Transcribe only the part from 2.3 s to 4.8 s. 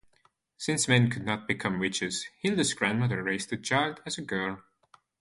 Hilde's grandmother raised the child as a girl.